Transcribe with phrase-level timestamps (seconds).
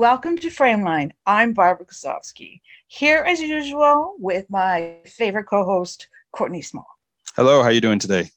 [0.00, 1.10] Welcome to Frameline.
[1.26, 6.86] I'm Barbara Kosovsky, here as usual with my favorite co-host, Courtney Small.
[7.36, 8.30] Hello, how are you doing today?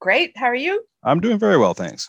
[0.00, 0.30] Great.
[0.36, 0.84] How are you?
[1.02, 2.08] I'm doing very well, thanks.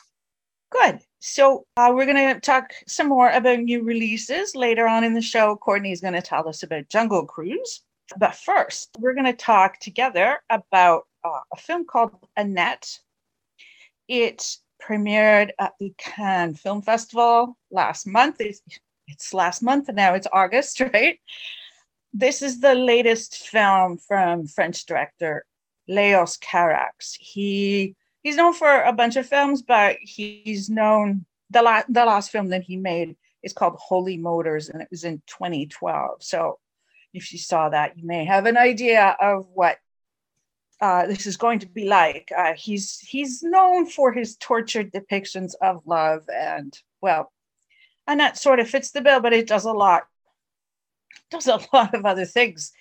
[0.70, 1.00] Good.
[1.18, 5.22] So uh, we're going to talk some more about new releases later on in the
[5.24, 5.56] show.
[5.56, 7.82] Courtney is going to tell us about Jungle Cruise.
[8.20, 13.00] But first, we're going to talk together about uh, a film called Annette.
[14.08, 18.36] It premiered at the Cannes Film Festival last month.
[18.40, 18.62] It's,
[19.08, 21.20] it's last month and now it's August, right?
[22.14, 25.46] This is the latest film from French director
[25.88, 27.16] Leos Carax.
[27.20, 32.32] He he's known for a bunch of films, but he's known the last the last
[32.32, 36.24] film that he made is called Holy Motors, and it was in 2012.
[36.24, 36.60] So
[37.14, 39.78] if you saw that, you may have an idea of what
[40.82, 42.32] uh, this is going to be like.
[42.36, 47.32] Uh, he's he's known for his tortured depictions of love, and well,
[48.08, 50.08] and that sort of fits the bill, but it does a lot,
[51.30, 52.72] does a lot of other things.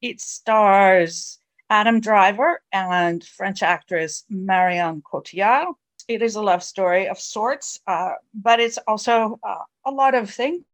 [0.00, 1.38] It stars
[1.70, 5.74] Adam Driver and French actress Marion Cotillard.
[6.08, 10.28] It is a love story of sorts, uh, but it's also uh, a lot of
[10.30, 10.64] things.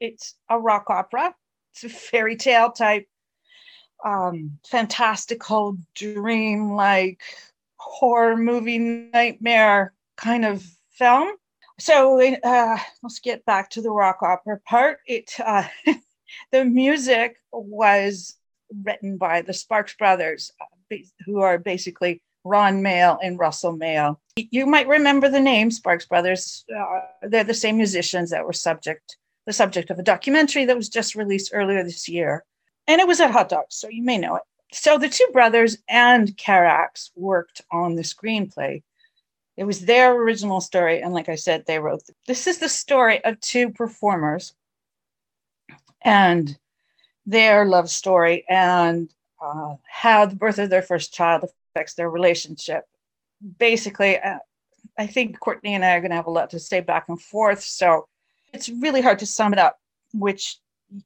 [0.00, 1.34] It's a rock opera.
[1.72, 3.06] It's a fairy tale type
[4.04, 7.22] um, fantastical dream like
[7.76, 11.30] horror movie nightmare kind of film.
[11.78, 15.00] So uh, let's get back to the rock opera part.
[15.06, 15.64] It uh,
[16.52, 18.36] the music was
[18.84, 24.20] written by the Sparks brothers, uh, who are basically Ron Mael and Russell Mael.
[24.36, 26.64] You might remember the name Sparks Brothers.
[26.74, 30.88] Uh, they're the same musicians that were subject the subject of a documentary that was
[30.88, 32.44] just released earlier this year
[32.86, 34.42] and it was at Hot Docs, so you may know it.
[34.72, 38.82] So the two brothers and Carax worked on the screenplay.
[39.56, 42.02] It was their original story, and like I said, they wrote.
[42.26, 44.54] This is the story of two performers
[46.02, 46.56] and
[47.26, 49.12] their love story, and
[49.42, 52.84] uh, how the birth of their first child affects their relationship.
[53.58, 54.38] Basically, uh,
[54.98, 57.20] I think Courtney and I are going to have a lot to say back and
[57.20, 58.08] forth, so
[58.52, 59.78] it's really hard to sum it up,
[60.12, 60.58] which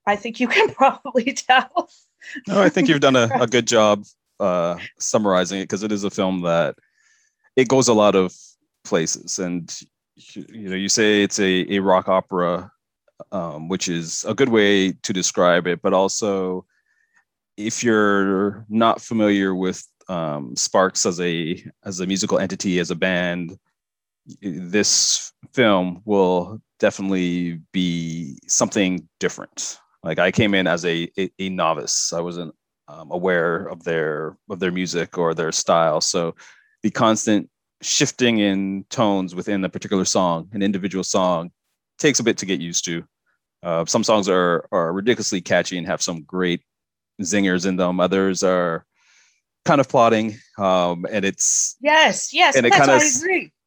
[0.07, 1.91] I think you can probably tell.
[2.47, 4.05] no, I think you've done a, a good job
[4.39, 6.77] uh, summarizing it because it is a film that
[7.57, 8.35] it goes a lot of
[8.85, 9.75] places, and
[10.17, 12.71] you know, you say it's a, a rock opera,
[13.33, 16.65] um, which is a good way to describe it, but also
[17.57, 22.95] if you're not familiar with um, Sparks as a as a musical entity, as a
[22.95, 23.59] band,
[24.41, 29.79] this film will definitely be something different.
[30.03, 32.13] Like I came in as a a, a novice.
[32.13, 32.55] I wasn't
[32.89, 36.01] um, aware of their of their music or their style.
[36.01, 36.35] So
[36.87, 37.51] the constant
[37.83, 41.51] shifting in tones within a particular song, an individual song,
[41.99, 43.05] takes a bit to get used to.
[43.61, 46.63] Uh, some songs are are ridiculously catchy and have some great
[47.23, 47.99] zingers in them.
[47.99, 48.87] Others are
[49.65, 53.03] kind of plotting, um, and it's yes, yes, and it kind of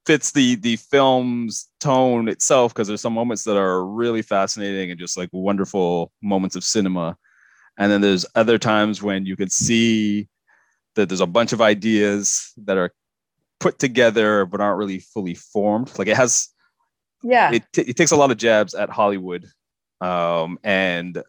[0.06, 5.00] fits the the film's tone itself because there's some moments that are really fascinating and
[5.00, 7.18] just like wonderful moments of cinema
[7.78, 10.28] and then there's other times when you can see
[10.96, 12.91] that there's a bunch of ideas that are
[13.59, 16.50] put together but aren't really fully formed like it has
[17.24, 19.46] yeah it, t- it takes a lot of jabs at hollywood
[20.02, 21.22] um, and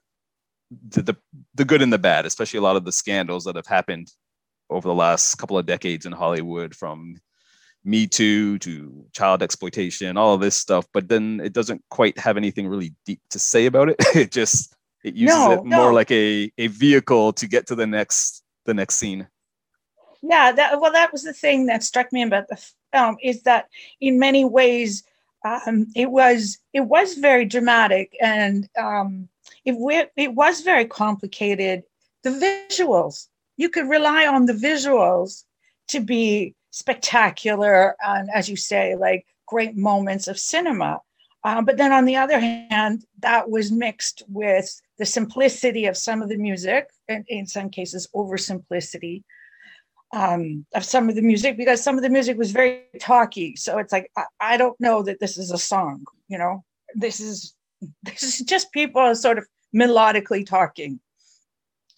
[0.90, 1.16] the, the
[1.54, 4.08] the good and the bad especially a lot of the scandals that have happened
[4.68, 7.16] over the last couple of decades in hollywood from
[7.84, 12.36] me Too to child exploitation, all of this stuff, but then it doesn't quite have
[12.36, 13.96] anything really deep to say about it.
[14.14, 17.86] it just it uses no, it more like a a vehicle to get to the
[17.86, 19.28] next the next scene.
[20.22, 23.68] Yeah, that well, that was the thing that struck me about the film is that
[24.00, 25.02] in many ways
[25.44, 29.28] um, it was it was very dramatic and um,
[29.64, 31.84] it it was very complicated.
[32.22, 32.30] The
[32.70, 35.44] visuals you could rely on the visuals
[35.88, 41.00] to be spectacular and, as you say, like great moments of cinema.
[41.44, 46.22] Um, but then on the other hand, that was mixed with the simplicity of some
[46.22, 49.24] of the music, and in some cases, oversimplicity
[50.12, 53.56] um, of some of the music, because some of the music was very talky.
[53.56, 56.64] So it's like, I, I don't know that this is a song, you know,
[56.94, 57.54] this is
[58.02, 61.00] this is just people sort of melodically talking.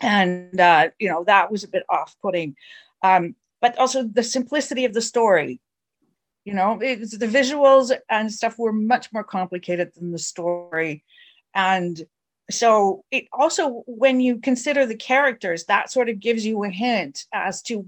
[0.00, 2.56] And, uh, you know, that was a bit off putting.
[3.02, 5.60] Um, but also the simplicity of the story.
[6.44, 11.04] You know, it's the visuals and stuff were much more complicated than the story.
[11.54, 12.02] And
[12.50, 17.26] so it also, when you consider the characters, that sort of gives you a hint
[17.32, 17.86] as to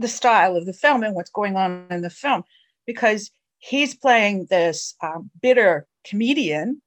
[0.00, 2.44] the style of the film and what's going on in the film,
[2.86, 6.80] because he's playing this um, bitter comedian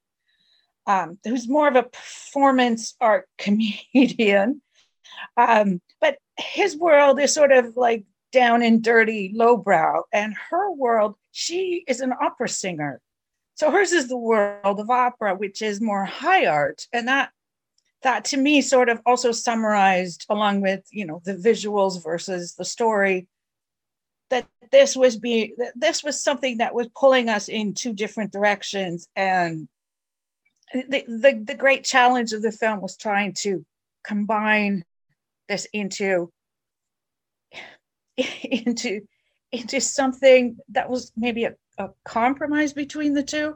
[0.85, 4.61] um, who's more of a performance art comedian.
[5.37, 11.15] Um, but his world is sort of like down and dirty, lowbrow, and her world,
[11.31, 12.99] she is an opera singer.
[13.55, 17.29] So hers is the world of opera, which is more high art, and that
[18.03, 22.65] that to me sort of also summarized along with you know the visuals versus the
[22.65, 23.27] story
[24.33, 29.07] that this was being this was something that was pulling us in two different directions.
[29.15, 29.67] And
[30.73, 33.63] the, the, the great challenge of the film was trying to
[34.03, 34.83] combine
[35.47, 36.31] this into
[38.17, 39.01] into
[39.51, 43.55] into something that was maybe a, a compromise between the two.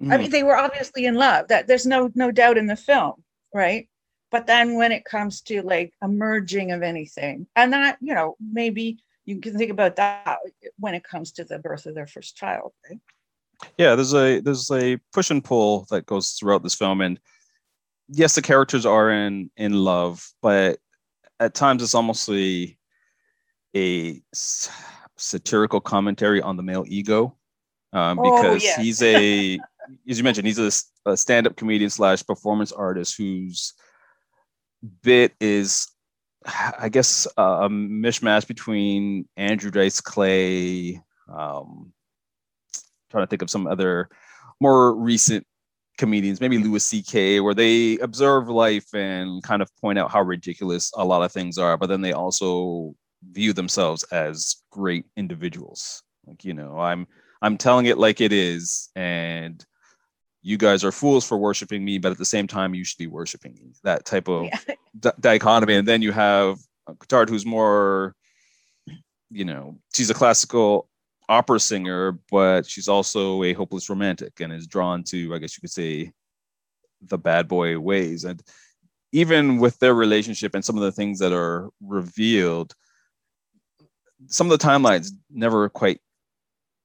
[0.00, 0.12] Mm.
[0.12, 3.24] i mean they were obviously in love that there's no no doubt in the film
[3.54, 3.88] right
[4.30, 8.36] but then when it comes to like a merging of anything and that you know
[8.40, 10.38] maybe you can think about that
[10.78, 13.00] when it comes to the birth of their first child right
[13.78, 17.18] yeah there's a there's a push and pull that goes throughout this film and
[18.08, 20.78] yes the characters are in in love but
[21.40, 22.76] at times it's almost a,
[23.76, 27.36] a satirical commentary on the male ego
[27.92, 28.80] um, oh, because oh, yes.
[28.80, 29.58] he's a
[30.08, 33.74] as you mentioned he's a, a stand-up comedian slash performance artist whose
[35.02, 35.88] bit is
[36.78, 41.00] i guess a mishmash between andrew dice clay
[41.34, 41.92] um,
[43.10, 44.08] trying to think of some other
[44.60, 45.46] more recent
[45.98, 50.92] comedians, maybe Louis C.K., where they observe life and kind of point out how ridiculous
[50.96, 52.94] a lot of things are, but then they also
[53.32, 56.02] view themselves as great individuals.
[56.26, 57.06] Like, you know, I'm
[57.42, 59.64] I'm telling it like it is, and
[60.46, 63.08] you guys are fools for worshiping me, but at the same time, you should be
[63.08, 63.72] worshiping me.
[63.82, 64.74] That type of yeah.
[65.00, 65.74] di- dichotomy.
[65.74, 68.14] And then you have uh, Cotillard, who's more,
[69.28, 70.88] you know, she's a classical
[71.28, 75.62] opera singer, but she's also a hopeless romantic and is drawn to, I guess you
[75.62, 76.12] could say,
[77.02, 78.22] the bad boy ways.
[78.22, 78.40] And
[79.10, 82.72] even with their relationship and some of the things that are revealed,
[84.28, 86.00] some of the timelines never quite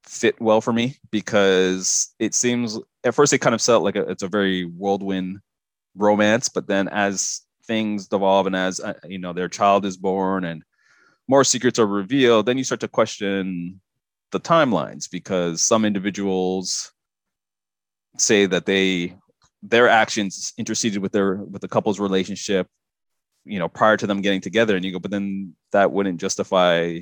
[0.04, 4.10] fit well for me because it seems at first it kind of felt like a,
[4.10, 5.40] it's a very whirlwind
[5.96, 10.44] romance, but then as things devolve and as uh, you know their child is born
[10.46, 10.64] and
[11.28, 13.80] more secrets are revealed, then you start to question
[14.32, 16.92] the timelines because some individuals
[18.18, 19.16] say that they
[19.64, 22.68] their actions interceded with their with the couple's relationship
[23.46, 26.98] you know prior to them getting together and you go but then that wouldn't justify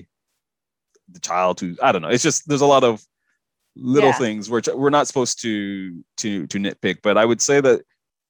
[1.12, 3.04] the child who i don't know it's just there's a lot of
[3.76, 4.18] little yeah.
[4.18, 7.82] things which we're not supposed to to to nitpick but i would say that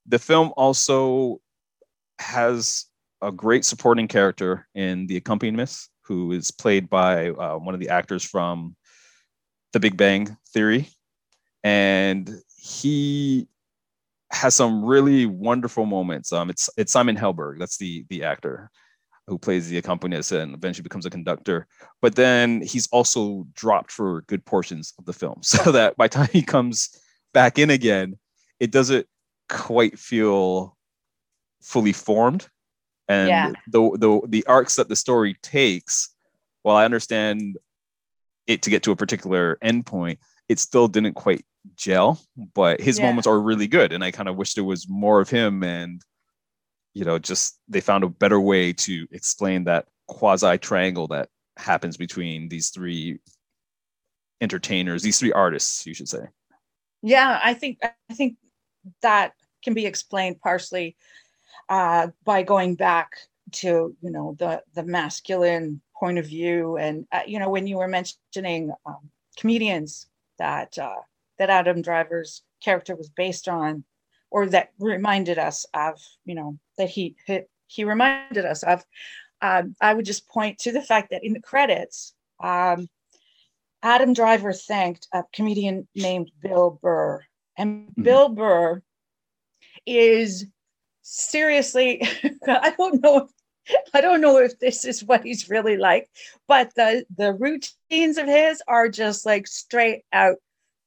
[0.07, 1.39] the film also
[2.19, 2.85] has
[3.21, 7.89] a great supporting character in the accompanist who is played by uh, one of the
[7.89, 8.75] actors from
[9.73, 10.89] the Big Bang Theory,
[11.63, 13.47] and he
[14.31, 16.33] has some really wonderful moments.
[16.33, 18.71] Um, it's it's Simon Helberg, that's the the actor
[19.29, 21.67] who plays the accompanist and eventually becomes a conductor.
[22.01, 26.15] But then he's also dropped for good portions of the film, so that by the
[26.15, 26.89] time he comes
[27.33, 28.17] back in again,
[28.59, 29.07] it doesn't
[29.47, 30.75] quite feel
[31.61, 32.47] fully formed.
[33.07, 33.51] And yeah.
[33.67, 36.09] the, the the arcs that the story takes,
[36.61, 37.57] while I understand
[38.45, 41.43] it to get to a particular endpoint, it still didn't quite
[41.75, 42.21] gel.
[42.53, 43.05] But his yeah.
[43.07, 45.63] moments are really good, and I kind of wish there was more of him.
[45.63, 46.03] And
[46.93, 51.97] you know, just they found a better way to explain that quasi triangle that happens
[51.97, 53.19] between these three
[54.41, 56.27] entertainers, these three artists, you should say.
[57.01, 58.37] Yeah, I think I think
[59.01, 60.95] that can be explained partially
[61.69, 63.17] uh, by going back
[63.51, 66.77] to you know the the masculine point of view.
[66.77, 71.01] And uh, you know, when you were mentioning um, comedians that uh,
[71.37, 73.83] that Adam Driver's character was based on,
[74.31, 78.83] or that reminded us of, you know, that he he, he reminded us of,
[79.41, 82.87] um, I would just point to the fact that in the credits, um,
[83.81, 87.23] Adam Driver thanked a comedian named Bill Burr,
[87.57, 88.03] and mm-hmm.
[88.03, 88.81] Bill Burr
[89.85, 90.45] is
[91.01, 92.01] seriously,
[92.47, 93.29] I don't know if
[93.93, 96.09] I don't know if this is what he's really like,
[96.47, 100.37] but the the routines of his are just like straight out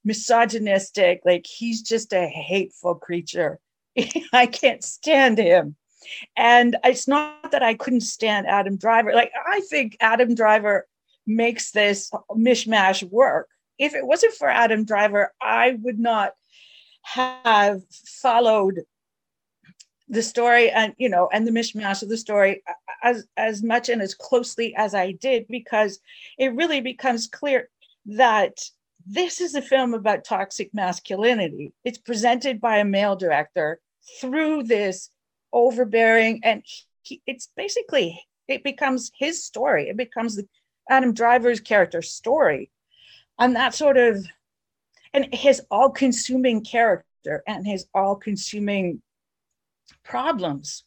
[0.04, 1.23] misogynistic.
[1.25, 3.59] Like he's just a hateful creature.
[4.32, 5.76] I can't stand him.
[6.37, 9.12] And it's not that I couldn't stand Adam Driver.
[9.14, 10.87] Like I think Adam Driver
[11.26, 13.49] makes this mishmash work.
[13.78, 16.35] If it wasn't for Adam Driver, I would not
[17.02, 18.80] have followed
[20.09, 22.62] the story and you know and the mishmash of the story
[23.02, 26.00] as as much and as closely as I did because
[26.38, 27.71] it really becomes clear
[28.06, 28.59] that
[29.06, 31.73] this is a film about toxic masculinity.
[31.85, 33.80] It's presented by a male director
[34.21, 35.11] through this
[35.52, 36.62] overbearing, and
[37.02, 39.88] he, it's basically it becomes his story.
[39.88, 40.49] It becomes the
[40.90, 42.71] Adam Driver's character story,
[43.38, 44.26] and that sort of
[45.14, 49.02] and his all-consuming character and his all-consuming
[50.04, 50.85] problems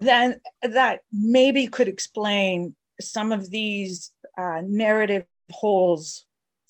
[0.00, 6.26] then that maybe could explain some of these uh, narrative holes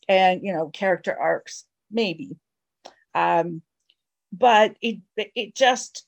[0.09, 2.37] and you know character arcs maybe.
[3.15, 3.63] Um,
[4.33, 6.07] but it it just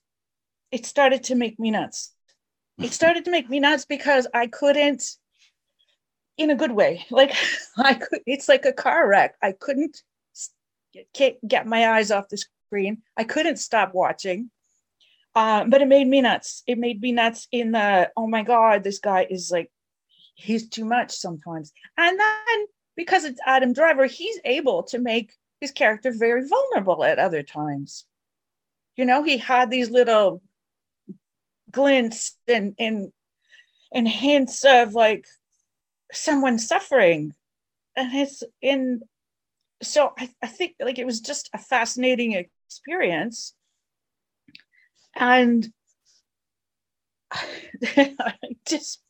[0.71, 2.12] it started to make me nuts.
[2.78, 5.17] It started to make me nuts because i couldn't
[6.37, 7.35] in a good way like
[7.76, 9.37] i could it's like a car wreck.
[9.43, 10.02] I couldn't
[11.14, 13.02] get, get my eyes off the screen.
[13.17, 14.50] I couldn't stop watching.
[15.35, 16.62] Uh, but it made me nuts.
[16.67, 19.71] It made me nuts in the oh my god this guy is like
[20.35, 21.73] he's too much sometimes.
[21.97, 22.67] And then
[22.99, 28.05] because it's Adam Driver, he's able to make his character very vulnerable at other times.
[28.97, 30.43] You know, he had these little
[31.71, 33.12] glints and and
[33.95, 35.28] and hints of like
[36.12, 37.35] someone suffering.
[37.95, 39.02] And it's in
[39.81, 43.55] so I, I think like it was just a fascinating experience.
[45.14, 45.73] And
[47.33, 48.35] I
[48.67, 49.00] just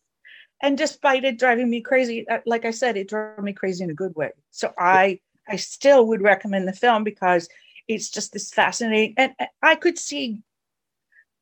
[0.62, 3.90] and despite it driving me crazy uh, like i said it drove me crazy in
[3.90, 4.30] a good way.
[4.50, 7.48] So i i still would recommend the film because
[7.86, 10.42] it's just this fascinating and i could see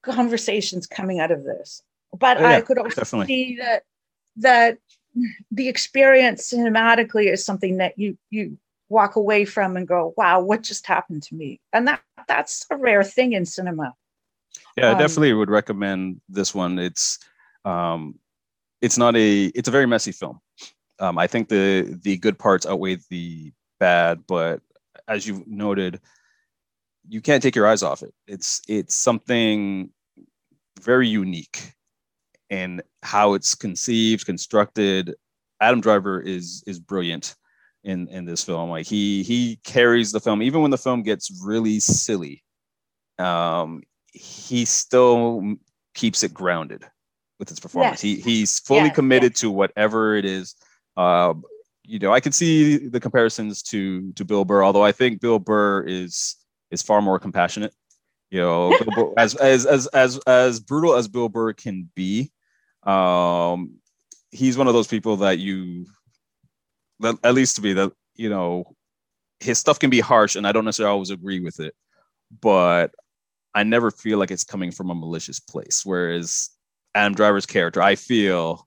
[0.03, 1.83] conversations coming out of this
[2.17, 3.27] but oh, yeah, i could also definitely.
[3.27, 3.83] see that
[4.37, 4.79] that
[5.51, 8.57] the experience cinematically is something that you you
[8.89, 11.61] walk away from and go wow what just happened to me?
[11.73, 13.95] And that that's a rare thing in cinema.
[14.77, 16.79] Yeah um, i definitely would recommend this one.
[16.79, 17.19] It's
[17.65, 18.19] um
[18.87, 20.40] it's not a it's a very messy film.
[21.00, 24.62] Um, I think the the good parts outweigh the bad, but
[25.09, 26.00] as you noted,
[27.09, 28.14] you can't take your eyes off it.
[28.26, 29.90] It's it's something
[30.81, 31.73] very unique
[32.49, 35.14] in how it's conceived, constructed.
[35.61, 37.35] Adam Driver is is brilliant
[37.83, 38.71] in in this film.
[38.71, 42.45] Like he he carries the film even when the film gets really silly.
[43.19, 45.57] Um, he still
[45.95, 46.85] keeps it grounded
[47.38, 48.02] with his performance.
[48.02, 48.16] Yes.
[48.16, 49.40] He he's fully yes, committed yes.
[49.40, 50.55] to whatever it is.
[50.97, 51.35] Uh,
[51.85, 55.38] you know, I can see the comparisons to to Bill Burr, although I think Bill
[55.38, 56.37] Burr is
[56.71, 57.75] is far more compassionate.
[58.31, 62.33] You know, Burr, as as as as as brutal as Bill Burr can be,
[62.83, 63.76] um,
[64.31, 65.87] he's one of those people that you,
[67.00, 68.75] that, at least to me, that you know,
[69.40, 71.75] his stuff can be harsh, and I don't necessarily always agree with it,
[72.40, 72.93] but
[73.55, 75.83] I never feel like it's coming from a malicious place.
[75.85, 76.50] Whereas
[76.97, 78.67] Adam Driver's character, I feel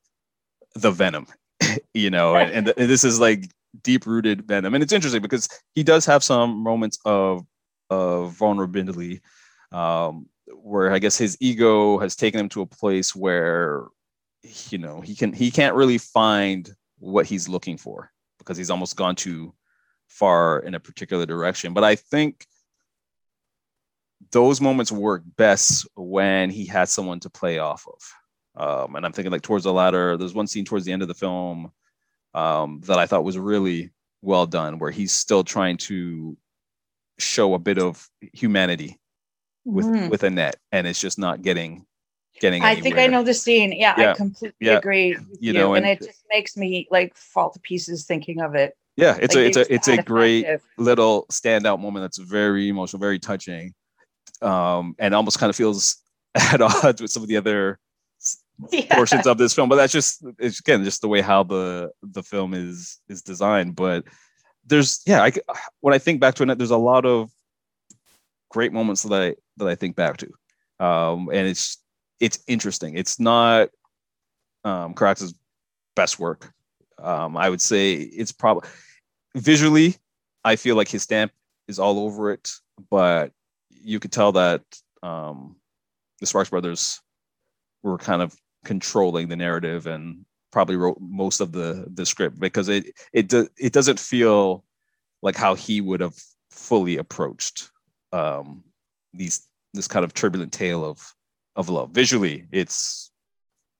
[0.75, 1.25] the venom,
[1.93, 3.49] you know, and, and, and this is like
[3.81, 4.75] deep rooted venom.
[4.75, 7.45] And it's interesting because he does have some moments of
[7.89, 9.21] of vulnerability,
[9.71, 13.85] um, where I guess his ego has taken him to a place where,
[14.69, 16.69] you know, he can he can't really find
[16.99, 19.53] what he's looking for because he's almost gone too
[20.07, 21.73] far in a particular direction.
[21.73, 22.45] But I think
[24.31, 27.99] those moments work best when he has someone to play off of.
[28.55, 31.07] Um, and I'm thinking like towards the latter, there's one scene towards the end of
[31.07, 31.71] the film
[32.33, 36.37] um, that I thought was really well done, where he's still trying to
[37.17, 38.99] show a bit of humanity
[39.65, 40.09] with mm.
[40.09, 41.85] with Annette, and it's just not getting
[42.41, 42.63] getting.
[42.63, 43.71] I think I know the scene.
[43.71, 44.11] Yeah, yeah.
[44.11, 44.77] I completely yeah.
[44.77, 45.09] agree.
[45.09, 48.55] You, you, know, and, and, it just makes me like fall to pieces thinking of
[48.55, 48.75] it.
[48.95, 50.45] Yeah, it's like, a it's a it's a great
[50.77, 53.73] little standout moment that's very emotional, very touching,
[54.41, 55.97] um, and almost kind of feels
[56.35, 57.79] at odds with some of the other
[58.71, 58.93] yeah.
[58.93, 62.21] portions of this film but that's just it's again just the way how the the
[62.21, 64.03] film is is designed but
[64.65, 65.31] there's yeah i
[65.79, 67.29] when i think back to it there's a lot of
[68.49, 70.27] great moments that i that i think back to
[70.83, 71.77] um and it's
[72.19, 73.69] it's interesting it's not
[74.65, 75.33] um Carax's
[75.95, 76.51] best work
[77.01, 78.67] um i would say it's probably
[79.35, 79.95] visually
[80.43, 81.31] i feel like his stamp
[81.67, 82.51] is all over it
[82.89, 83.31] but
[83.81, 84.61] you could tell that
[85.03, 85.55] um
[86.19, 86.99] the sparks brothers
[87.83, 92.69] were kind of controlling the narrative and probably wrote most of the the script because
[92.69, 94.63] it it do, it doesn't feel
[95.21, 96.15] like how he would have
[96.51, 97.69] fully approached
[98.11, 98.63] um
[99.13, 101.13] these this kind of turbulent tale of
[101.55, 101.91] of love.
[101.91, 103.11] Visually it's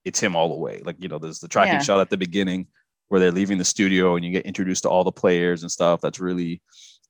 [0.06, 0.82] it's him all the way.
[0.84, 1.82] Like you know there's the tracking yeah.
[1.82, 2.68] shot at the beginning
[3.10, 6.00] where they're leaving the studio and you get introduced to all the players and stuff.
[6.01, 6.62] That's really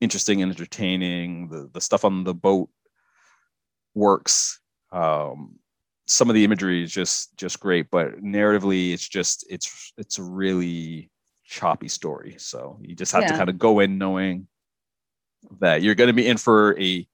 [0.02, 2.70] interesting and entertaining the the stuff on the boat
[3.96, 4.60] works
[4.92, 5.60] um
[6.10, 10.24] some of the imagery is just just great, but narratively, it's just it's it's a
[10.24, 11.12] really
[11.46, 12.36] choppy story.
[12.40, 13.32] So you just have Yeah.
[13.32, 14.48] to kind of go in knowing
[15.60, 17.08] that you're going to be in for a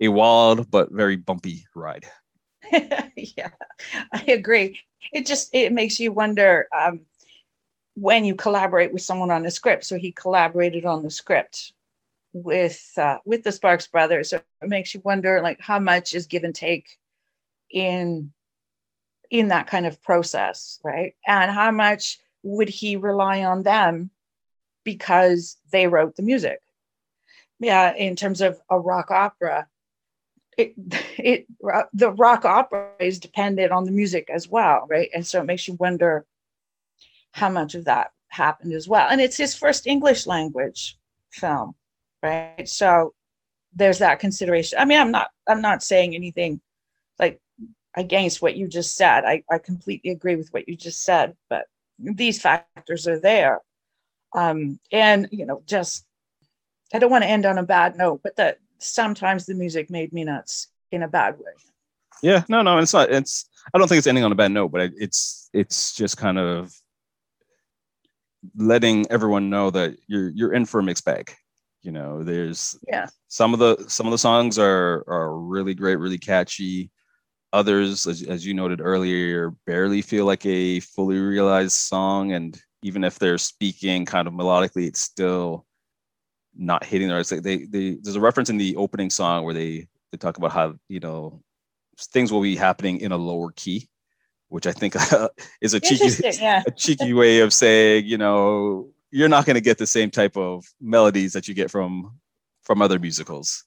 [0.00, 2.06] a wild but very bumpy ride.
[2.72, 3.50] yeah,
[4.12, 4.80] I agree.
[5.12, 7.02] It just it makes you wonder um,
[7.94, 9.84] when you collaborate with someone on a script.
[9.84, 11.72] So he collaborated on the script
[12.32, 14.32] with uh, with the Sparks brothers.
[14.32, 16.86] It makes you wonder like how much is give and take
[17.70, 18.32] in
[19.30, 21.14] in that kind of process, right?
[21.26, 24.10] And how much would he rely on them
[24.84, 26.60] because they wrote the music?
[27.60, 29.68] Yeah, in terms of a rock opera,
[30.56, 30.74] it
[31.18, 31.46] it
[31.92, 35.10] the rock opera is dependent on the music as well, right?
[35.14, 36.26] And so it makes you wonder
[37.32, 39.08] how much of that happened as well.
[39.08, 40.98] And it's his first English language
[41.30, 41.74] film,
[42.22, 42.68] right?
[42.68, 43.14] So
[43.74, 44.78] there's that consideration.
[44.78, 46.60] I mean, I'm not I'm not saying anything
[47.18, 47.40] like
[47.96, 49.24] against what you just said.
[49.24, 51.66] I, I completely agree with what you just said, but
[51.98, 53.60] these factors are there.
[54.34, 56.04] Um, and you know, just
[56.94, 60.12] I don't want to end on a bad note, but that sometimes the music made
[60.12, 61.52] me nuts in a bad way.
[62.22, 63.10] Yeah, no, no, it's not.
[63.10, 66.38] It's I don't think it's ending on a bad note, but it's it's just kind
[66.38, 66.72] of
[68.56, 71.32] letting everyone know that you're you're in for a mixed bag.
[71.82, 73.06] You know, there's Yeah.
[73.28, 76.90] some of the some of the songs are are really great, really catchy.
[77.52, 83.02] Others, as, as you noted earlier, barely feel like a fully realized song, and even
[83.02, 85.66] if they're speaking kind of melodically, it's still
[86.56, 87.20] not hitting the right.
[87.20, 90.36] It's like they, they there's a reference in the opening song where they they talk
[90.38, 91.42] about how you know
[91.98, 93.88] things will be happening in a lower key,
[94.48, 94.94] which I think
[95.60, 96.10] is a cheeky
[96.40, 96.62] Yeah.
[96.66, 100.36] a cheeky way of saying, you know, you're not going to get the same type
[100.36, 102.18] of melodies that you get from
[102.62, 103.64] from other musicals.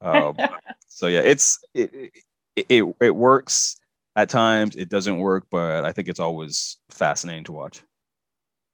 [0.00, 0.36] Um,
[0.88, 1.92] so yeah, it's it,
[2.56, 3.76] it it it works
[4.14, 4.76] at times.
[4.76, 7.82] It doesn't work, but I think it's always fascinating to watch.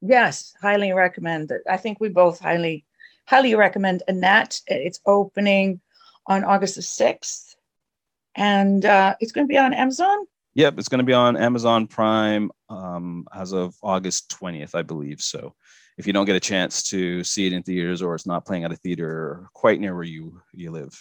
[0.01, 1.63] Yes, highly recommend it.
[1.69, 2.85] I think we both highly,
[3.27, 4.61] highly recommend Annette.
[4.67, 5.81] It's opening
[6.27, 7.55] on August the 6th.
[8.35, 10.27] And uh, it's going to be on Amazon.
[10.55, 15.21] Yep, it's going to be on Amazon Prime um, as of August 20th, I believe.
[15.21, 15.55] So
[15.99, 18.65] if you don't get a chance to see it in theaters or it's not playing
[18.65, 20.95] at a theater quite near where you you live,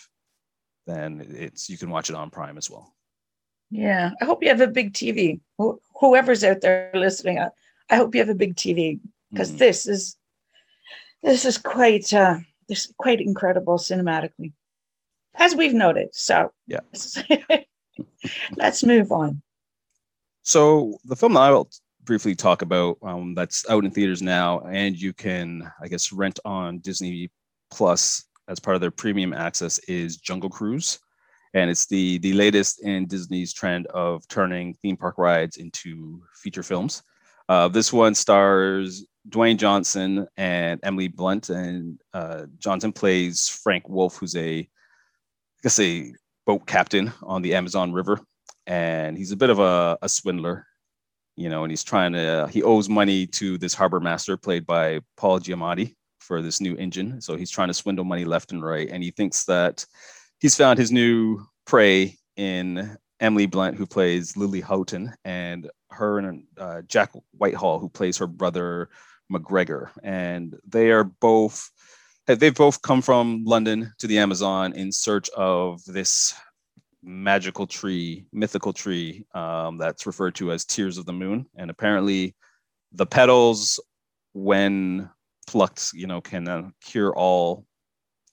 [0.87, 2.93] then it's you can watch it on Prime as well.
[3.69, 4.11] Yeah.
[4.21, 5.39] I hope you have a big TV.
[5.61, 7.49] Wh- Whoever's out there listening, I,
[7.89, 8.99] I hope you have a big TV
[9.31, 9.57] because Mhm.
[9.59, 10.17] this is
[11.23, 14.53] this is quite uh this is quite incredible cinematically
[15.35, 16.79] as we've noted so Yeah.
[18.57, 19.41] let's move on
[20.43, 21.69] So the film that I will
[22.03, 26.39] briefly talk about um, that's out in theaters now, and you can, I guess, rent
[26.45, 27.31] on Disney
[27.71, 30.99] Plus as part of their premium access is Jungle Cruise,
[31.53, 36.63] and it's the the latest in Disney's trend of turning theme park rides into feature
[36.63, 37.03] films.
[37.49, 44.17] Uh, this one stars Dwayne Johnson and Emily Blunt, and uh, Johnson plays Frank Wolf,
[44.17, 44.67] who's a, I
[45.61, 46.13] guess, a
[46.45, 48.19] boat captain on the Amazon River.
[48.67, 50.65] And he's a bit of a, a swindler,
[51.41, 54.99] you know, and he's trying to, he owes money to this harbor master played by
[55.17, 57.19] Paul Giamatti for this new engine.
[57.19, 58.89] So he's trying to swindle money left and right.
[58.89, 59.85] And he thinks that
[60.39, 66.43] he's found his new prey in Emily Blunt, who plays Lily Houghton, and her and
[66.57, 68.89] uh, Jack Whitehall, who plays her brother
[69.31, 69.89] McGregor.
[70.03, 71.71] And they are both,
[72.27, 76.33] they've both come from London to the Amazon in search of this
[77.03, 81.45] magical tree, mythical tree um, that's referred to as Tears of the Moon.
[81.55, 82.35] And apparently,
[82.91, 83.79] the petals,
[84.33, 85.09] when
[85.47, 87.65] plucked, you know, can uh, cure all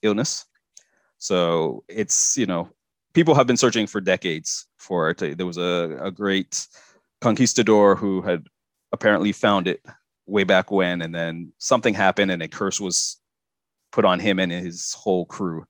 [0.01, 0.45] illness.
[1.17, 2.69] So it's, you know,
[3.13, 5.37] people have been searching for decades for it.
[5.37, 6.67] There was a, a great
[7.21, 8.47] conquistador who had
[8.91, 9.81] apparently found it
[10.25, 13.17] way back when, and then something happened and a curse was
[13.91, 15.65] put on him and his whole crew.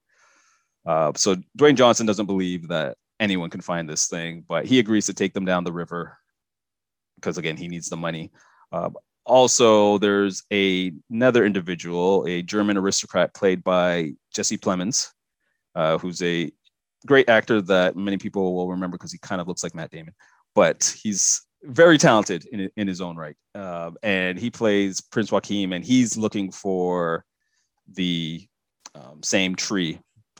[0.90, 5.06] Uh, so Dwayne Johnson doesn't believe that anyone can find this thing, but he agrees
[5.06, 6.18] to take them down the river
[7.14, 8.32] because again he needs the money.
[8.72, 8.90] Uh,
[9.24, 15.10] also, there's a, another individual, a German aristocrat played by Jesse Plemons,
[15.76, 16.52] uh, who's a
[17.06, 20.16] great actor that many people will remember because he kind of looks like Matt Damon,
[20.56, 23.36] but he's very talented in, in his own right.
[23.54, 27.24] Uh, and he plays Prince Joachim, and he's looking for
[27.94, 28.48] the
[28.96, 30.00] um, same tree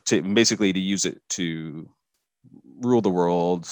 [0.10, 1.90] to basically to use it to
[2.82, 3.68] rule the world,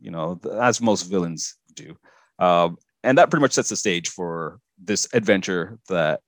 [0.00, 1.96] you know, as most villains do.
[2.38, 6.20] Um, and that pretty much sets the stage for this adventure that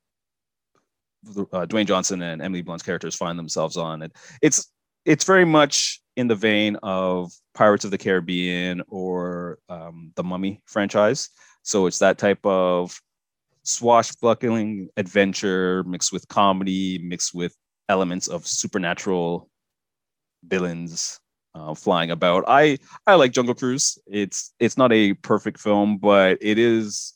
[1.27, 4.03] uh, Dwayne Johnson and Emily Blunt's characters find themselves on.
[4.03, 4.71] And it's
[5.05, 10.61] it's very much in the vein of Pirates of the Caribbean or um, the Mummy
[10.65, 11.29] franchise.
[11.63, 12.99] So it's that type of
[13.63, 17.55] swashbuckling adventure mixed with comedy, mixed with
[17.89, 19.49] elements of supernatural
[20.45, 21.19] villains
[21.55, 22.43] uh, flying about.
[22.47, 23.97] I I like Jungle Cruise.
[24.07, 27.13] It's it's not a perfect film, but it is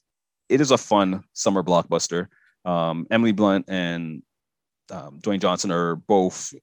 [0.49, 2.27] it is a fun summer blockbuster.
[2.65, 4.21] Um, Emily Blunt and
[4.91, 6.53] um, Dwayne Johnson are both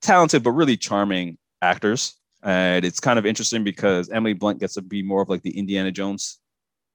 [0.00, 4.82] talented but really charming actors, and it's kind of interesting because Emily Blunt gets to
[4.82, 6.38] be more of like the Indiana Jones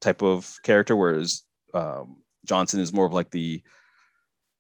[0.02, 3.62] type of character, whereas um, Johnson is more of like the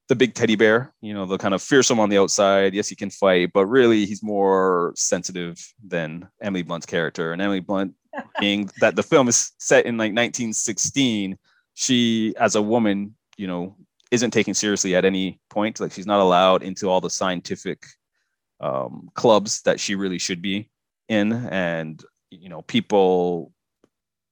[0.10, 2.74] the big teddy bear, you know, the kind of fearsome on the outside.
[2.74, 7.32] Yes, he can fight, but really he's more sensitive than Emily Blunt's character.
[7.32, 7.93] And Emily Blunt,
[8.39, 11.38] being that the film is set in like 1916,
[11.76, 13.76] she, as a woman, you know,
[14.10, 15.80] isn't taken seriously at any point.
[15.80, 17.86] Like she's not allowed into all the scientific
[18.60, 20.72] um, clubs that she really should be
[21.08, 21.32] in.
[21.32, 23.54] And, you know, people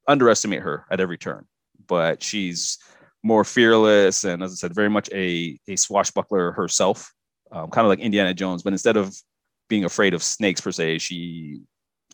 [0.08, 1.46] underestimate her at every turn,
[1.86, 2.80] but she's
[3.24, 7.14] more fearless and, as I said, very much a, a swashbuckler herself,
[7.52, 8.64] um, kind of like Indiana Jones.
[8.64, 9.16] But instead of
[9.70, 11.62] being afraid of snakes per se, she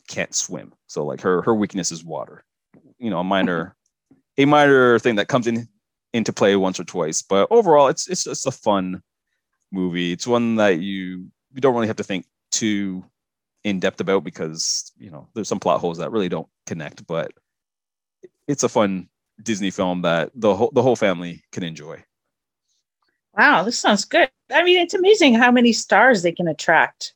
[0.07, 0.73] can't swim.
[0.87, 2.43] So like her her weakness is water.
[2.99, 3.75] You know, a minor
[4.37, 5.67] a minor thing that comes in
[6.13, 7.21] into play once or twice.
[7.21, 9.01] But overall, it's it's just a fun
[9.71, 10.11] movie.
[10.11, 13.03] It's one that you you don't really have to think too
[13.63, 17.05] in depth about because you know there's some plot holes that really don't connect.
[17.07, 17.31] But
[18.47, 19.09] it's a fun
[19.41, 22.03] Disney film that the whole the whole family can enjoy.
[23.35, 24.29] Wow, this sounds good.
[24.51, 27.13] I mean, it's amazing how many stars they can attract.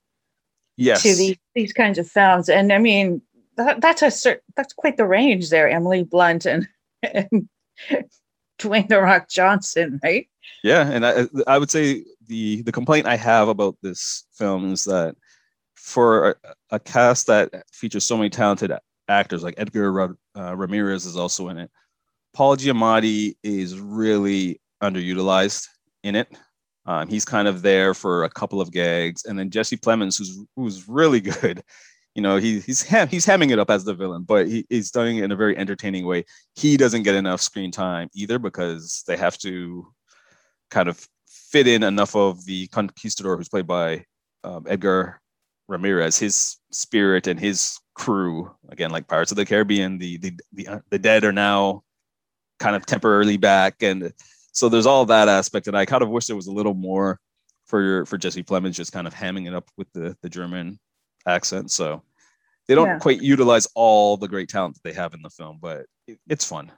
[0.75, 1.03] Yes.
[1.03, 3.21] To these these kinds of films, and I mean,
[3.55, 5.69] that, that's a certain that's quite the range there.
[5.69, 6.67] Emily Blunt and,
[7.03, 7.49] and
[8.59, 10.27] Dwayne the Rock Johnson, right?
[10.63, 14.83] Yeah, and I I would say the the complaint I have about this film is
[14.85, 15.15] that
[15.75, 16.35] for a,
[16.71, 18.71] a cast that features so many talented
[19.07, 21.71] actors, like Edgar uh, Ramirez is also in it.
[22.33, 25.67] Paul Giamatti is really underutilized
[26.03, 26.27] in it.
[26.85, 30.39] Um, he's kind of there for a couple of gags, and then Jesse Plemons, who's
[30.55, 31.63] who's really good.
[32.15, 35.17] You know, he, he's he's hamming it up as the villain, but he, he's doing
[35.17, 36.25] it in a very entertaining way.
[36.55, 39.87] He doesn't get enough screen time either because they have to
[40.71, 44.03] kind of fit in enough of the conquistador, who's played by
[44.43, 45.21] um, Edgar
[45.67, 48.51] Ramirez, his spirit and his crew.
[48.69, 51.83] Again, like Pirates of the Caribbean, the the the, uh, the dead are now
[52.59, 54.13] kind of temporarily back, and
[54.51, 55.67] so there's all that aspect.
[55.67, 57.19] And I kind of wish there was a little more
[57.65, 60.79] for for Jesse Plemons just kind of hamming it up with the the German
[61.27, 61.71] accent.
[61.71, 62.01] So
[62.67, 62.99] they don't yeah.
[62.99, 66.45] quite utilize all the great talent that they have in the film, but it, it's
[66.45, 66.71] fun.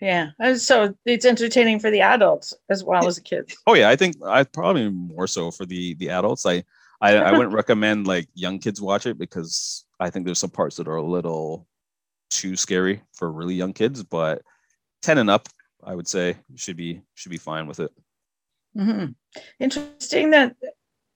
[0.00, 3.56] Yeah, so it's entertaining for the adults as well as the kids.
[3.66, 6.44] Oh yeah, I think I probably more so for the the adults.
[6.44, 6.64] I
[7.00, 10.76] I, I wouldn't recommend like young kids watch it because I think there's some parts
[10.76, 11.66] that are a little
[12.28, 14.02] too scary for really young kids.
[14.02, 14.42] But
[15.02, 15.48] 10 and up,
[15.84, 17.92] I would say should be should be fine with it.
[18.76, 19.12] Mm-hmm.
[19.60, 20.56] Interesting that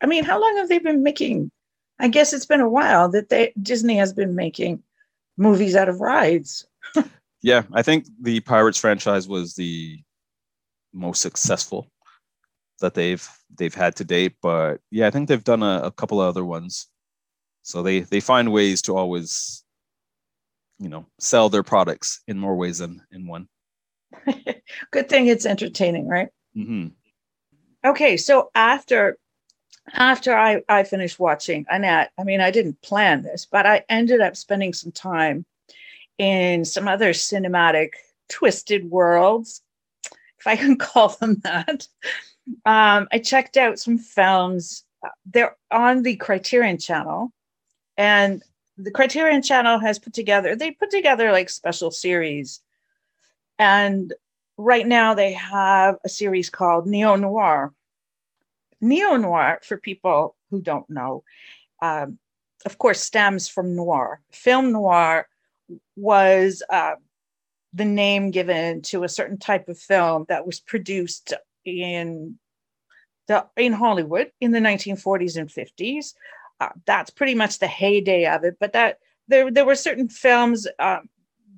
[0.01, 1.51] I mean, how long have they been making?
[1.99, 4.83] I guess it's been a while that they Disney has been making
[5.37, 6.67] movies out of rides.
[7.43, 10.01] yeah, I think the Pirates franchise was the
[10.93, 11.91] most successful
[12.81, 14.37] that they've they've had to date.
[14.41, 16.87] But yeah, I think they've done a, a couple of other ones.
[17.63, 19.65] So they they find ways to always,
[20.79, 23.49] you know, sell their products in more ways than in one.
[24.91, 26.29] Good thing it's entertaining, right?
[26.57, 26.89] Mm-hmm.
[27.85, 29.19] Okay, so after
[29.93, 34.21] after I, I finished watching Annette, I mean, I didn't plan this, but I ended
[34.21, 35.45] up spending some time
[36.19, 37.93] in some other cinematic
[38.29, 39.63] twisted worlds,
[40.39, 41.89] if I can call them that.
[42.67, 44.85] Um, I checked out some films.
[45.25, 47.33] They're on the Criterion channel,
[47.97, 48.43] and
[48.77, 52.61] the Criterion channel has put together, they put together like special series
[53.61, 54.15] and
[54.57, 57.75] right now they have a series called Neo Noir.
[58.81, 61.25] Neo Noir, for people who don't know,
[61.83, 62.19] um,
[62.65, 64.23] of course, stems from noir.
[64.33, 65.29] Film noir
[65.95, 66.95] was uh,
[67.75, 71.35] the name given to a certain type of film that was produced
[71.67, 72.39] in
[73.29, 76.15] the in Hollywood in the 1940s and 50s.
[76.61, 78.57] Uh, that's pretty much the heyday of it.
[78.59, 81.11] But that there there were certain films um,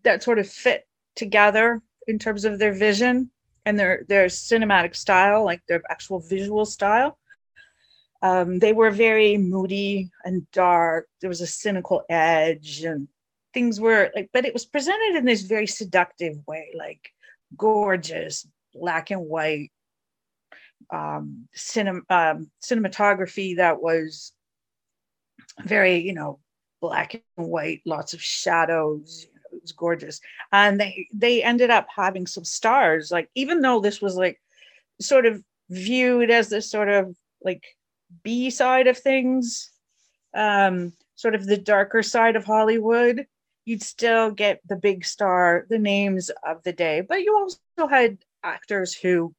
[0.02, 0.84] that sort of fit
[1.14, 3.30] together in terms of their vision
[3.64, 7.18] and their their cinematic style, like their actual visual style.
[8.22, 11.08] Um, they were very moody and dark.
[11.20, 13.08] There was a cynical edge, and
[13.52, 17.10] things were like, but it was presented in this very seductive way, like
[17.56, 19.70] gorgeous black and white
[20.90, 21.48] um,
[22.10, 24.32] um, cinematography that was
[25.64, 26.38] very, you know,
[26.80, 29.26] black and white, lots of shadows,
[29.60, 30.20] was gorgeous.
[30.52, 33.10] And they they ended up having some stars.
[33.10, 34.40] Like even though this was like
[35.00, 37.64] sort of viewed as this sort of like
[38.22, 39.70] B side of things,
[40.34, 43.26] um, sort of the darker side of Hollywood,
[43.64, 47.00] you'd still get the big star, the names of the day.
[47.00, 49.34] But you also had actors who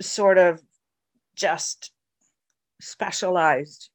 [0.00, 0.60] sort of
[1.34, 1.92] just
[2.80, 3.90] specialized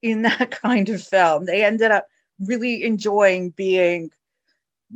[0.00, 1.44] in that kind of film.
[1.44, 2.06] They ended up
[2.40, 4.10] really enjoying being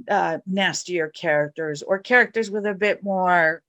[0.09, 3.63] uh, nastier characters or characters with a bit more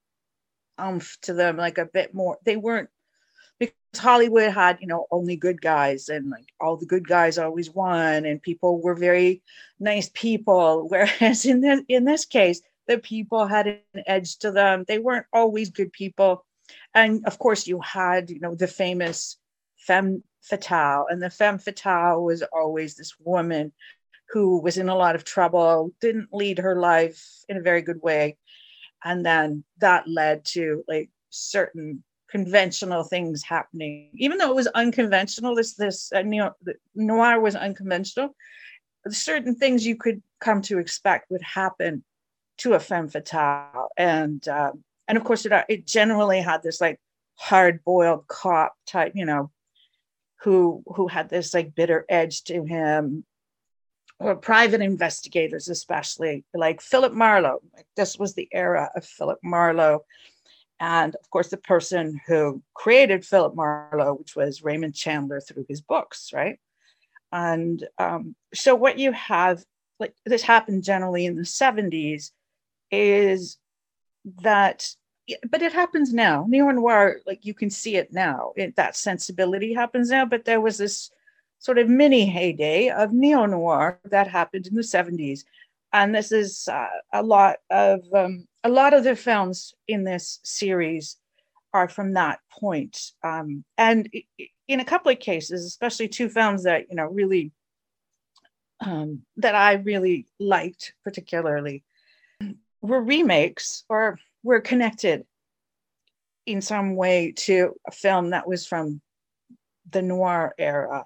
[0.77, 2.37] umph to them, like a bit more.
[2.43, 2.89] They weren't
[3.59, 7.69] because Hollywood had, you know, only good guys and like all the good guys always
[7.69, 9.41] won, and people were very
[9.79, 10.87] nice people.
[10.89, 14.85] Whereas in this in this case, the people had an edge to them.
[14.87, 16.45] They weren't always good people.
[16.93, 19.37] And of course, you had, you know, the famous
[19.77, 21.05] femme fatale.
[21.09, 23.71] And the femme fatale was always this woman
[24.29, 28.01] who was in a lot of trouble, didn't lead her life in a very good
[28.01, 28.37] way.
[29.03, 35.55] And then that led to like certain conventional things happening, even though it was unconventional.
[35.55, 36.23] This, this uh,
[36.95, 38.35] noir was unconventional.
[39.09, 42.03] Certain things you could come to expect would happen
[42.57, 46.99] to a femme fatale, and um, and of course it, it generally had this like
[47.35, 49.51] hard boiled cop type, you know,
[50.41, 53.23] who who had this like bitter edge to him
[54.19, 57.59] or private investigators especially like philip marlowe
[57.95, 60.03] this was the era of philip marlowe
[60.79, 65.81] and of course the person who created philip marlowe which was raymond chandler through his
[65.81, 66.59] books right
[67.31, 69.63] and um, so what you have
[69.99, 72.31] like this happened generally in the 70s
[72.91, 73.57] is
[74.41, 74.87] that
[75.49, 76.45] but it happens now.
[76.47, 78.53] Neo noir, like you can see it now.
[78.55, 80.25] It, that sensibility happens now.
[80.25, 81.11] But there was this
[81.59, 85.41] sort of mini heyday of neo noir that happened in the 70s,
[85.93, 90.39] and this is uh, a lot of um, a lot of the films in this
[90.43, 91.17] series
[91.73, 93.11] are from that point.
[93.23, 94.09] Um, and
[94.67, 97.51] in a couple of cases, especially two films that you know really
[98.81, 101.83] um, that I really liked particularly
[102.81, 105.25] were remakes or were connected
[106.45, 109.01] in some way to a film that was from
[109.89, 111.05] the noir era.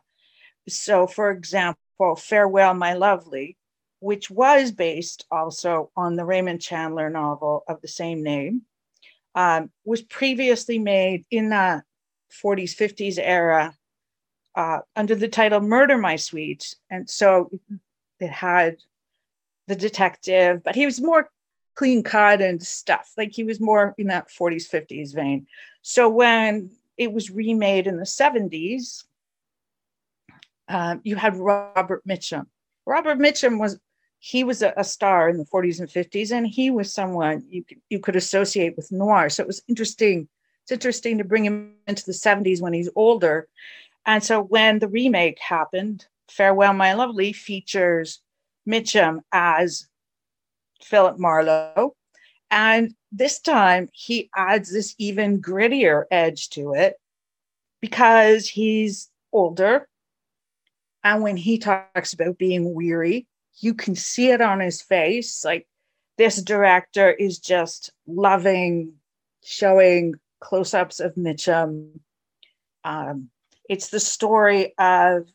[0.67, 3.57] So, for example, Farewell, My Lovely,
[3.99, 8.63] which was based also on the Raymond Chandler novel of the same name,
[9.35, 11.83] um, was previously made in the
[12.43, 13.75] 40s, 50s era
[14.55, 16.75] uh, under the title Murder My Sweet.
[16.89, 17.51] And so
[18.19, 18.77] it had
[19.67, 21.29] the detective, but he was more
[21.75, 23.11] clean cut and stuff.
[23.17, 25.47] Like he was more in that 40s, 50s vein.
[25.81, 29.03] So when it was remade in the 70s,
[30.71, 32.45] um, you had Robert Mitchum.
[32.85, 33.79] Robert Mitchum was
[34.19, 37.63] he was a, a, star in the 40s and 50s, and he was someone you
[37.89, 39.29] you could associate with noir.
[39.29, 40.27] So it was interesting.
[40.63, 43.47] It's interesting to bring him into the 70s when he's older.
[44.05, 48.21] And so when the remake happened, Farewell, My Lovely features
[48.67, 49.87] Mitchum as
[50.83, 51.95] Philip Marlowe.
[52.51, 56.95] And this time he adds this even grittier edge to it
[57.81, 59.87] because he's older.
[61.03, 63.27] And when he talks about being weary,
[63.59, 65.43] you can see it on his face.
[65.43, 65.67] Like
[66.17, 68.93] this director is just loving
[69.43, 71.99] showing close ups of Mitchum.
[72.83, 73.29] Um,
[73.69, 75.27] it's the story of,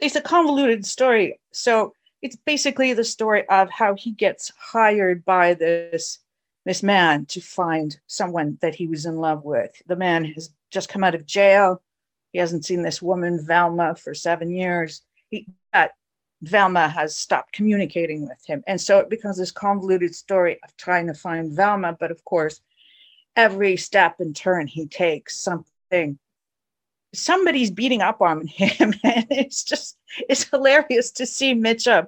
[0.00, 1.40] it's a convoluted story.
[1.52, 6.18] So it's basically the story of how he gets hired by this
[6.66, 9.80] this man to find someone that he was in love with.
[9.86, 11.80] The man has just come out of jail.
[12.36, 15.00] He hasn't seen this woman Velma for seven years.
[15.30, 15.92] He that
[16.42, 21.06] Velma has stopped communicating with him, and so it becomes this convoluted story of trying
[21.06, 21.96] to find Velma.
[21.98, 22.60] But of course,
[23.36, 26.18] every step and turn he takes, something
[27.14, 29.96] somebody's beating up on him and it's just
[30.28, 32.06] it's hilarious to see mitchum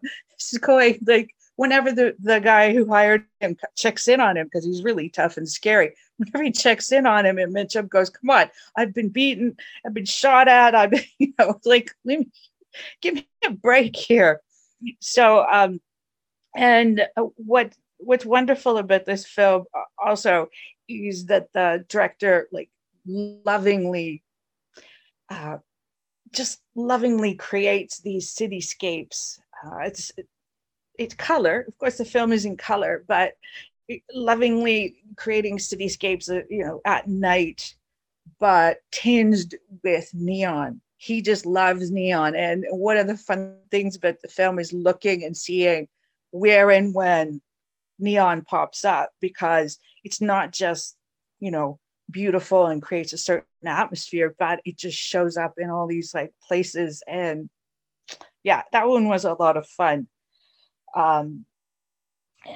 [0.60, 4.82] going like whenever the, the guy who hired him checks in on him because he's
[4.82, 8.50] really tough and scary whenever he checks in on him and mitchum goes come on
[8.76, 12.28] i've been beaten i've been shot at i've been you know like me,
[13.00, 14.40] give me a break here
[15.00, 15.80] so um
[16.54, 19.64] and what what's wonderful about this film
[19.98, 20.48] also
[20.88, 22.70] is that the director like
[23.06, 24.22] lovingly
[25.30, 25.58] uh,
[26.32, 29.38] just lovingly creates these cityscapes.
[29.64, 30.12] Uh, it's
[30.98, 31.98] it's color, of course.
[31.98, 33.34] The film is in color, but
[34.12, 37.74] lovingly creating cityscapes, uh, you know, at night,
[38.38, 40.80] but tinged with neon.
[40.96, 45.24] He just loves neon, and one of the fun things about the film is looking
[45.24, 45.88] and seeing
[46.30, 47.40] where and when
[47.98, 50.96] neon pops up because it's not just,
[51.40, 51.78] you know,
[52.10, 56.32] beautiful and creates a certain atmosphere, but it just shows up in all these like
[56.46, 57.02] places.
[57.06, 57.50] And
[58.42, 60.08] yeah, that one was a lot of fun.
[60.94, 61.44] Um,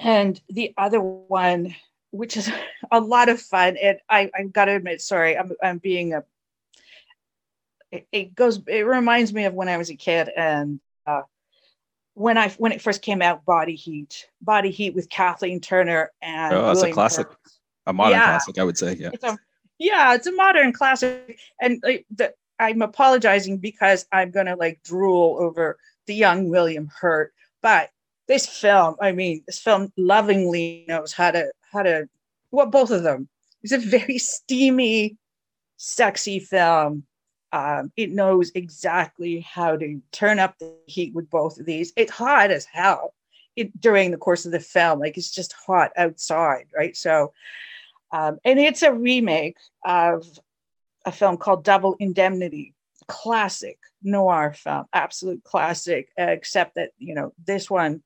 [0.00, 1.74] and the other one,
[2.10, 2.50] which is
[2.90, 6.24] a lot of fun, and I, I gotta admit, sorry, I'm, I'm being a,
[7.90, 11.22] it, it goes, it reminds me of when I was a kid and uh,
[12.14, 16.54] when I when it first came out, Body Heat, Body Heat with Kathleen Turner and
[16.54, 17.26] oh, that's William a classic,
[17.86, 18.24] a modern yeah.
[18.24, 18.94] classic, I would say.
[18.94, 19.38] Yeah, it's a,
[19.78, 25.38] yeah, it's a modern classic, and like the, I'm apologizing because I'm gonna like drool
[25.40, 27.90] over the young William Hurt, but
[28.28, 32.08] this film, I mean, this film lovingly knows how to how to
[32.50, 33.28] well, both of them.
[33.62, 35.16] It's a very steamy,
[35.76, 37.04] sexy film
[37.52, 41.92] um, it knows exactly how to turn up the heat with both of these.
[41.96, 43.14] It's hot as hell
[43.56, 45.00] it, during the course of the film.
[45.00, 46.96] Like it's just hot outside, right?
[46.96, 47.32] So,
[48.10, 50.26] um, and it's a remake of
[51.04, 52.74] a film called Double Indemnity,
[53.06, 58.02] classic noir film, absolute classic, except that, you know, this one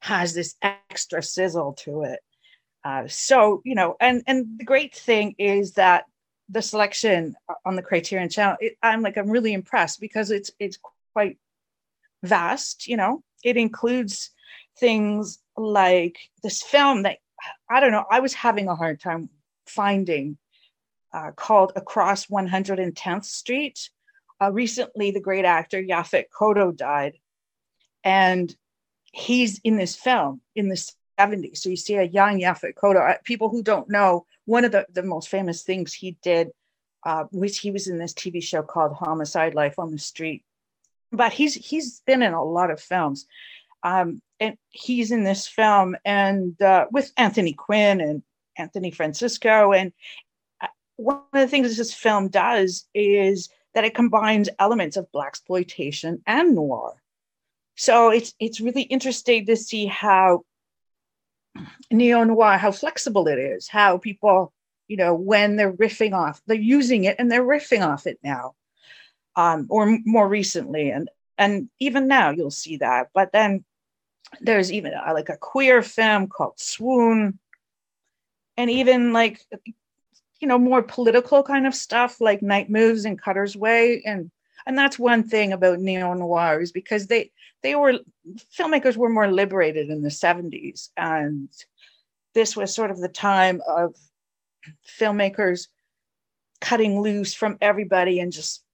[0.00, 2.20] has this extra sizzle to it.
[2.84, 6.04] Uh, so, you know, and and the great thing is that
[6.48, 10.78] the selection on the Criterion Channel, it, I'm like I'm really impressed because it's it's
[11.12, 11.38] quite
[12.22, 12.88] vast.
[12.88, 14.30] You know, it includes
[14.78, 17.18] things like this film that
[17.70, 18.04] I don't know.
[18.10, 19.30] I was having a hard time
[19.66, 20.38] finding
[21.12, 23.90] uh, called Across 110th Street.
[24.40, 27.14] Uh, recently, the great actor Yaphet Kotto died,
[28.02, 28.54] and
[29.12, 31.58] he's in this film in the 70s.
[31.58, 33.10] So you see a young Yaphet Kotto.
[33.10, 36.50] Uh, people who don't know, one of the, the most famous things he did,
[37.04, 40.44] uh, which he was in this TV show called Homicide Life on the Street.
[41.10, 43.26] But he's he's been in a lot of films.
[43.82, 48.22] Um, and he's in this film and uh, with Anthony Quinn and
[48.56, 49.78] Anthony Franciosa.
[49.78, 49.92] And
[50.60, 56.22] uh, one of the things this film does is that it combines elements of blaxploitation
[56.26, 57.01] and noir.
[57.76, 60.44] So it's it's really interesting to see how
[61.90, 64.52] neo noir, how flexible it is, how people,
[64.88, 68.54] you know, when they're riffing off, they're using it and they're riffing off it now,
[69.36, 71.08] um, or more recently, and
[71.38, 73.08] and even now you'll see that.
[73.14, 73.64] But then
[74.40, 77.38] there's even uh, like a queer film called Swoon,
[78.56, 79.40] and even like
[80.40, 84.30] you know more political kind of stuff like Night Moves and Cutter's Way, and
[84.66, 87.98] and that's one thing about neo noir is because they they were
[88.58, 91.48] filmmakers were more liberated in the 70s and
[92.34, 93.94] this was sort of the time of
[94.98, 95.68] filmmakers
[96.60, 98.64] cutting loose from everybody and just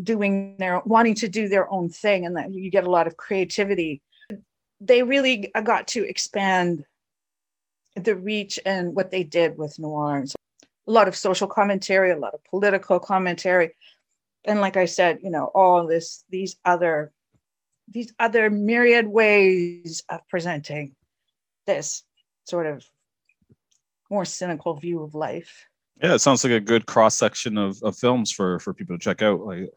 [0.00, 3.16] doing their wanting to do their own thing and that you get a lot of
[3.16, 4.00] creativity.
[4.80, 6.84] They really got to expand
[7.96, 10.24] the reach and what they did with noir.
[10.26, 10.36] So
[10.86, 13.74] a lot of social commentary a lot of political commentary.
[14.44, 17.12] And like i said you know all this these other
[17.90, 20.94] these other myriad ways of presenting
[21.66, 22.02] this
[22.44, 22.84] sort of
[24.10, 25.66] more cynical view of life.
[26.02, 29.02] Yeah, it sounds like a good cross section of, of films for for people to
[29.02, 29.40] check out.
[29.40, 29.70] Like,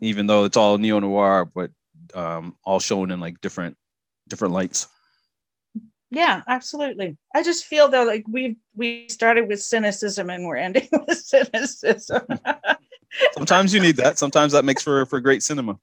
[0.00, 1.70] even though it's all neo noir, but
[2.14, 3.76] um, all shown in like different
[4.28, 4.88] different lights.
[6.10, 7.16] Yeah, absolutely.
[7.34, 12.26] I just feel though like we we started with cynicism and we're ending with cynicism.
[13.34, 14.18] Sometimes you need that.
[14.18, 15.78] Sometimes that makes for for great cinema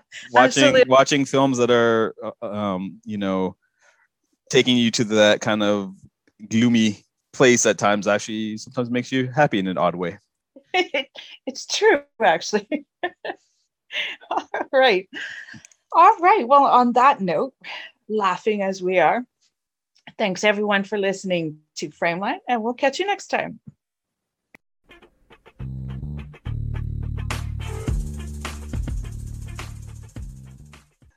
[0.32, 0.84] watching Absolutely.
[0.90, 3.56] watching films that are uh, um, you know
[4.50, 5.94] taking you to that kind of
[6.48, 10.18] gloomy place at times actually sometimes makes you happy in an odd way.
[11.46, 12.86] It's true actually.
[14.30, 15.08] All right.
[15.92, 16.46] All right.
[16.46, 17.54] Well on that note
[18.08, 19.24] laughing as we are
[20.18, 23.60] thanks everyone for listening to frameline and we'll catch you next time